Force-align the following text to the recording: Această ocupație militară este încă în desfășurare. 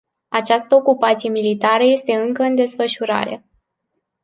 Această 0.29 0.75
ocupație 0.75 1.29
militară 1.29 1.83
este 1.83 2.13
încă 2.13 2.43
în 2.43 2.55
desfășurare. 2.55 3.45